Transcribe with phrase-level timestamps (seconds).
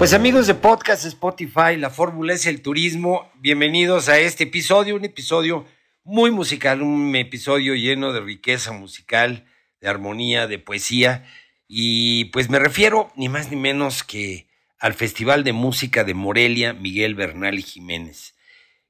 [0.00, 3.30] Pues amigos de Podcast Spotify, la fórmula es el turismo.
[3.34, 5.66] Bienvenidos a este episodio, un episodio
[6.04, 9.44] muy musical, un episodio lleno de riqueza musical,
[9.78, 11.26] de armonía, de poesía.
[11.68, 16.72] Y pues me refiero ni más ni menos que al Festival de Música de Morelia
[16.72, 18.34] Miguel Bernal y Jiménez.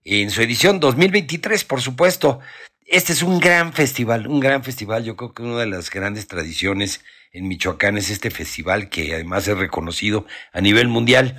[0.04, 2.38] En su edición 2023, por supuesto.
[2.86, 5.02] Este es un gran festival, un gran festival.
[5.02, 9.46] Yo creo que una de las grandes tradiciones en Michoacán es este festival que además
[9.48, 11.36] es reconocido a nivel mundial.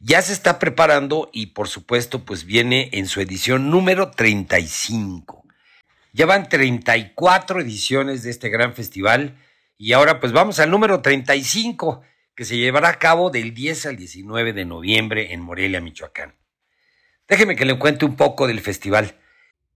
[0.00, 5.44] Ya se está preparando y por supuesto pues viene en su edición número 35.
[6.12, 9.38] Ya van 34 ediciones de este gran festival
[9.78, 12.02] y ahora pues vamos al número 35
[12.34, 16.34] que se llevará a cabo del 10 al 19 de noviembre en Morelia, Michoacán.
[17.28, 19.18] Déjeme que le cuente un poco del festival.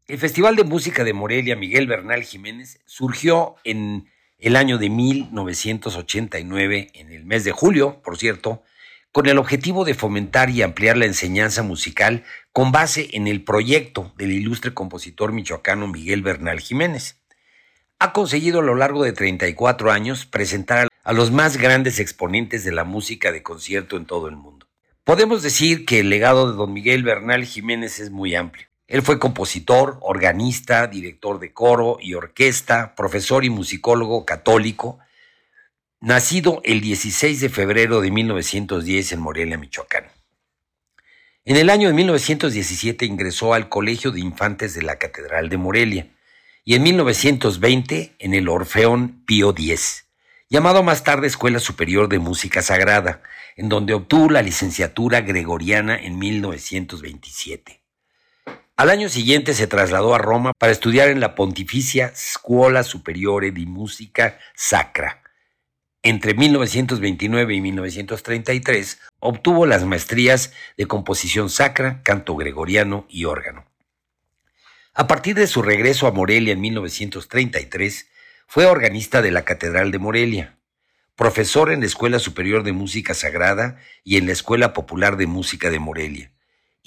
[0.09, 4.09] El Festival de Música de Morelia Miguel Bernal Jiménez surgió en
[4.39, 8.65] el año de 1989, en el mes de julio, por cierto,
[9.13, 14.13] con el objetivo de fomentar y ampliar la enseñanza musical con base en el proyecto
[14.19, 17.23] del ilustre compositor michoacano Miguel Bernal Jiménez.
[17.99, 22.73] Ha conseguido a lo largo de 34 años presentar a los más grandes exponentes de
[22.73, 24.69] la música de concierto en todo el mundo.
[25.03, 28.67] Podemos decir que el legado de don Miguel Bernal Jiménez es muy amplio.
[28.89, 35.01] Él fue compositor, organista, director de coro y orquesta, profesor y musicólogo católico,
[36.01, 40.05] nacido el 16 de febrero de 1910 en Morelia, Michoacán.
[41.45, 46.09] En el año de 1917 ingresó al Colegio de Infantes de la Catedral de Morelia
[46.65, 50.07] y en 1920 en el Orfeón Pío X,
[50.49, 53.23] llamado más tarde Escuela Superior de Música Sagrada,
[53.57, 57.86] en donde obtuvo la licenciatura gregoriana en 1927.
[58.79, 63.65] Al año siguiente se trasladó a Roma para estudiar en la Pontificia Scuola Superiore di
[63.65, 65.23] Musica Sacra.
[66.03, 73.65] Entre 1929 y 1933 obtuvo las maestrías de composición sacra, canto gregoriano y órgano.
[74.93, 78.11] A partir de su regreso a Morelia en 1933,
[78.47, 80.59] fue organista de la Catedral de Morelia,
[81.15, 85.71] profesor en la Escuela Superior de Música Sagrada y en la Escuela Popular de Música
[85.71, 86.36] de Morelia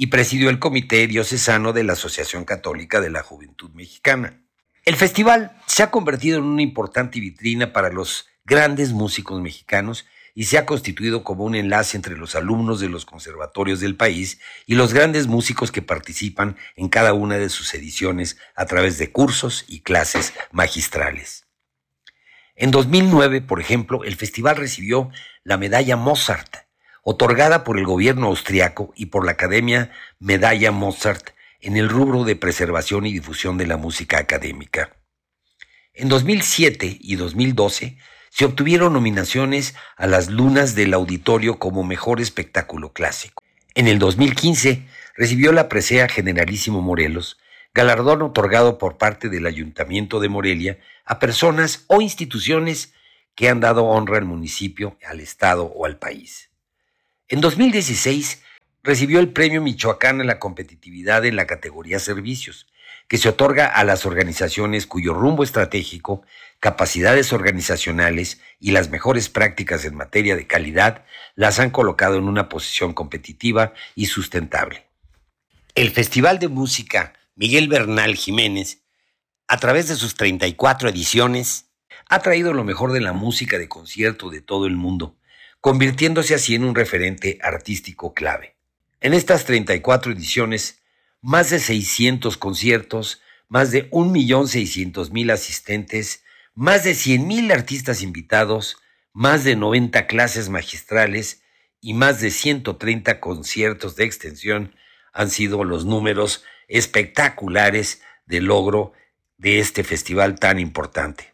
[0.02, 4.42] y presidió el Comité Diocesano de la Asociación Católica de la Juventud Mexicana.
[4.86, 10.46] El festival se ha convertido en una importante vitrina para los grandes músicos mexicanos y
[10.46, 14.76] se ha constituido como un enlace entre los alumnos de los conservatorios del país y
[14.76, 19.66] los grandes músicos que participan en cada una de sus ediciones a través de cursos
[19.68, 21.46] y clases magistrales.
[22.56, 25.09] En 2009, por ejemplo, el festival recibió
[25.44, 26.69] la medalla Mozart,
[27.04, 31.30] otorgada por el gobierno austriaco y por la Academia Medalla Mozart
[31.62, 34.96] en el rubro de preservación y difusión de la música académica.
[35.94, 37.97] En 2007 y 2012
[38.29, 43.44] se obtuvieron nominaciones a las Lunas del Auditorio como Mejor Espectáculo Clásico.
[43.76, 47.38] En el 2015 recibió la presea Generalísimo Morelos,
[47.73, 52.94] galardón otorgado por parte del Ayuntamiento de Morelia a personas o instituciones
[53.35, 56.48] que han dado honra al municipio, al Estado o al país.
[57.31, 58.41] En 2016
[58.81, 62.66] recibió el Premio Michoacán a la competitividad en la categoría servicios,
[63.08, 66.23] que se otorga a las organizaciones cuyo rumbo estratégico,
[66.59, 71.05] capacidades organizacionales y las mejores prácticas en materia de calidad
[71.35, 74.87] las han colocado en una posición competitiva y sustentable.
[75.75, 78.82] El Festival de Música Miguel Bernal Jiménez,
[79.47, 81.70] a través de sus 34 ediciones,
[82.09, 85.19] ha traído lo mejor de la música de concierto de todo el mundo,
[85.61, 88.56] convirtiéndose así en un referente artístico clave.
[89.02, 90.82] En estas 34 ediciones,
[91.22, 96.23] más de 600 conciertos, más de 1.600.000 asistentes,
[96.53, 98.78] más de 100.000 artistas invitados,
[99.14, 101.41] más de 90 clases magistrales
[101.82, 104.76] y más de 130 conciertos de extensión
[105.14, 108.94] han sido los números espectaculares de logro
[109.38, 111.34] de este festival tan importante.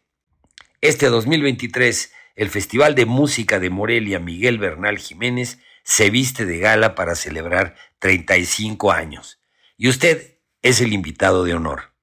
[0.81, 6.95] Este 2023, el Festival de Música de Morelia Miguel Bernal Jiménez se viste de gala
[6.95, 9.39] para celebrar 35 años.
[9.77, 11.93] Y usted es el invitado de honor.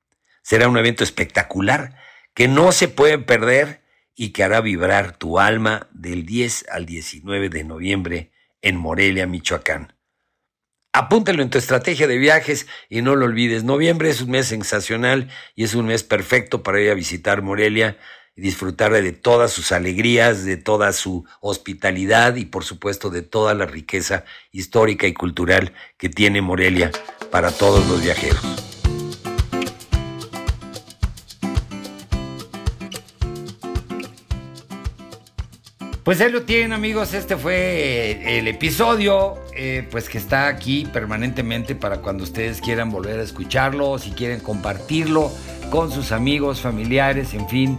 [0.43, 1.97] Será un evento espectacular
[2.35, 3.83] que no se puede perder
[4.15, 8.33] y que hará vibrar tu alma del 10 al 19 de noviembre
[8.63, 9.95] en Morelia, Michoacán.
[10.95, 13.65] Apúntalo en tu estrategia de viajes y no lo olvides.
[13.65, 17.99] Noviembre es un mes sensacional y es un mes perfecto para ir a visitar Morelia
[18.35, 23.55] y disfrutar de todas sus alegrías, de toda su hospitalidad y por supuesto de toda
[23.55, 26.91] la riqueza histórica y cultural que tiene Morelia
[27.31, 28.41] para todos los viajeros.
[36.05, 41.77] Pues ahí lo tienen amigos, este fue el episodio, eh, pues que está aquí permanentemente
[41.77, 45.31] para cuando ustedes quieran volver a escucharlo, si quieren compartirlo
[45.71, 47.79] con sus amigos, familiares, en fin,